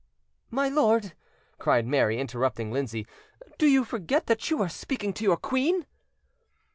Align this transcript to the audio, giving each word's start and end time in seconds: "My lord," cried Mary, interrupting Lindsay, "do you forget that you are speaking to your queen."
"My 0.49 0.67
lord," 0.67 1.13
cried 1.59 1.85
Mary, 1.85 2.19
interrupting 2.19 2.71
Lindsay, 2.71 3.05
"do 3.59 3.67
you 3.67 3.83
forget 3.83 4.25
that 4.25 4.49
you 4.49 4.59
are 4.63 4.67
speaking 4.67 5.13
to 5.13 5.23
your 5.23 5.37
queen." 5.37 5.85